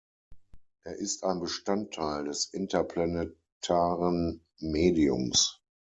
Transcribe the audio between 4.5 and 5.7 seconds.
Mediums.